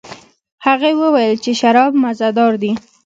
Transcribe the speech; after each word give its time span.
هغې 0.65 0.91
وویل 1.01 1.33
چې 1.43 1.51
شراب 1.59 1.91
مزه 2.03 2.27
دار 2.37 2.53
دي. 2.61 2.71